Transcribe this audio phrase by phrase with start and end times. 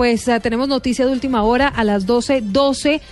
[0.00, 2.40] pues eh, tenemos noticia de última hora a las 12:12.
[2.52, 3.02] 12,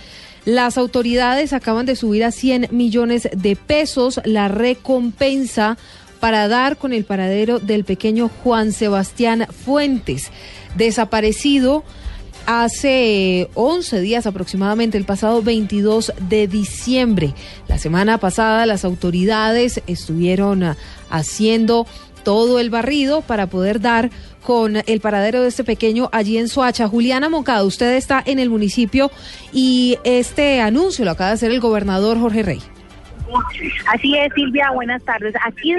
[0.45, 5.77] las autoridades acaban de subir a 100 millones de pesos la recompensa
[6.19, 10.31] para dar con el paradero del pequeño Juan Sebastián Fuentes,
[10.77, 11.83] desaparecido
[12.47, 17.35] hace 11 días aproximadamente, el pasado 22 de diciembre.
[17.67, 20.77] La semana pasada las autoridades estuvieron ah,
[21.11, 21.85] haciendo
[22.23, 24.09] todo el barrido para poder dar
[24.43, 26.87] con el paradero de este pequeño allí en Soacha.
[26.87, 29.11] Juliana Moncada, usted está en el municipio
[29.51, 32.61] y este anuncio lo acaba de hacer el gobernador Jorge Rey.
[33.87, 35.33] Así es, Silvia, buenas tardes.
[35.45, 35.73] Aquí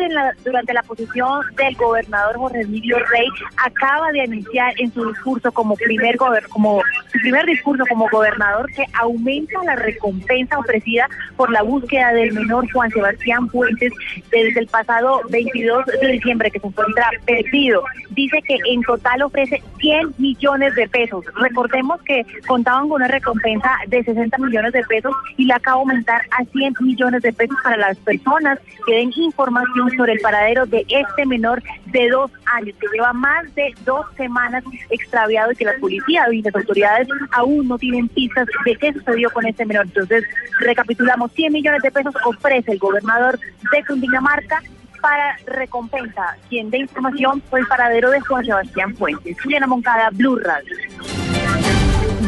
[0.45, 5.77] durante la posición del gobernador Jorge Emilio Rey, acaba de anunciar en su discurso como
[5.77, 6.17] primer
[6.51, 6.83] como
[7.13, 12.71] su primer discurso como gobernador que aumenta la recompensa ofrecida por la búsqueda del menor
[12.73, 13.93] Juan Sebastián Fuentes
[14.31, 17.83] desde el pasado 22 de diciembre que se encuentra perdido.
[18.11, 21.25] Dice que en total ofrece 100 millones de pesos.
[21.37, 25.81] Recordemos que contaban con una recompensa de 60 millones de pesos y la acaba de
[25.81, 30.67] aumentar a 100 millones de pesos para las personas que den información sobre el paradero
[30.67, 35.65] de este menor de dos años, que lleva más de dos semanas extraviado y que
[35.65, 39.87] la policía y las autoridades aún no tienen pistas de qué sucedió con este menor.
[39.87, 40.25] Entonces,
[40.61, 43.39] recapitulamos, 100 millones de pesos ofrece el gobernador
[43.73, 44.63] de Cundinamarca
[45.01, 46.37] para recompensa.
[46.49, 49.41] Quien dé información fue el paradero de Juan Sebastián Fuentes.
[49.43, 50.77] Juliana Moncada, Blue Radio.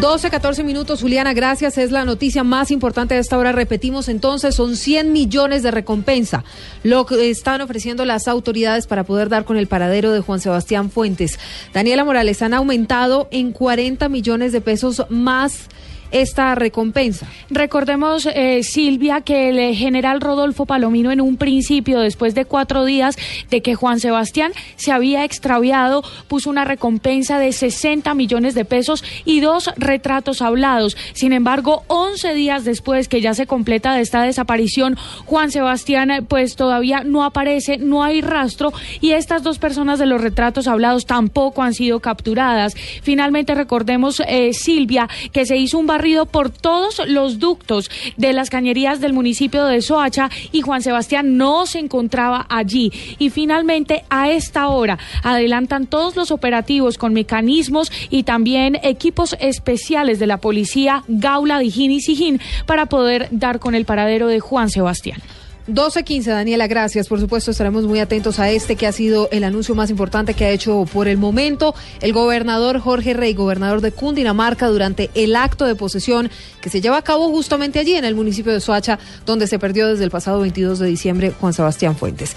[0.02, 1.78] 12, 14 minutos, Juliana, gracias.
[1.78, 3.52] Es la noticia más importante de esta hora.
[3.52, 6.42] Repetimos entonces, son 100 millones de recompensa
[6.82, 10.90] lo que están ofreciendo las autoridades para poder dar con el paradero de Juan Sebastián
[10.90, 11.38] Fuentes.
[11.72, 15.68] Daniela Morales, han aumentado en 40 millones de pesos más
[16.12, 17.26] esta recompensa.
[17.50, 22.84] Recordemos, eh, Silvia, que el eh, general Rodolfo Palomino en un principio, después de cuatro
[22.84, 23.16] días
[23.50, 29.02] de que Juan Sebastián se había extraviado, puso una recompensa de 60 millones de pesos
[29.24, 30.96] y dos retratos hablados.
[31.14, 36.22] Sin embargo, 11 días después que ya se completa de esta desaparición, Juan Sebastián eh,
[36.22, 41.06] pues todavía no aparece, no hay rastro y estas dos personas de los retratos hablados
[41.06, 42.74] tampoco han sido capturadas.
[43.02, 45.86] Finalmente recordemos, Silvia, que se hizo un
[46.30, 51.64] por todos los ductos de las cañerías del municipio de Soacha y Juan Sebastián no
[51.66, 52.92] se encontraba allí.
[53.20, 60.18] Y finalmente, a esta hora, adelantan todos los operativos con mecanismos y también equipos especiales
[60.18, 64.70] de la policía Gaula, Dijín y Sijín para poder dar con el paradero de Juan
[64.70, 65.22] Sebastián.
[65.68, 67.08] 12.15, Daniela, gracias.
[67.08, 70.44] Por supuesto, estaremos muy atentos a este que ha sido el anuncio más importante que
[70.44, 75.64] ha hecho por el momento el gobernador Jorge Rey, gobernador de Cundinamarca, durante el acto
[75.64, 76.30] de posesión
[76.60, 79.88] que se lleva a cabo justamente allí en el municipio de Soacha, donde se perdió
[79.88, 82.34] desde el pasado 22 de diciembre Juan Sebastián Fuentes.